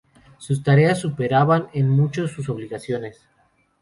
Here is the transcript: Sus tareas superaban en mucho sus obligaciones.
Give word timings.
Sus 0.39 0.63
tareas 0.63 0.99
superaban 0.99 1.67
en 1.73 1.87
mucho 1.87 2.27
sus 2.27 2.49
obligaciones. 2.49 3.23